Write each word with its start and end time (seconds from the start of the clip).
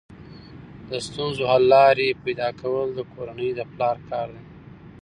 د 0.89 0.91
ستونزو 1.07 1.43
حل 1.51 1.63
لارې 1.73 2.17
پیدا 2.23 2.49
کول 2.61 2.87
د 2.93 2.99
کورنۍ 3.13 3.49
د 3.55 3.59
پلار 3.71 3.97
کار 4.09 4.27
دی. 4.35 4.43